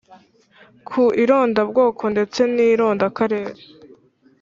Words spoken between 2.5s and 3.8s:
n irondakarere